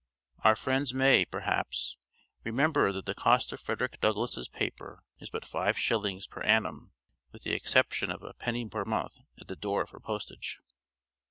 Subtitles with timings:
[0.39, 1.95] Our friends may, perhaps,
[2.43, 6.93] remember that the cost of Frederick Douglass' paper is but five shillings per annum
[7.31, 10.57] (with the exception of a penny per month at the door for postage.)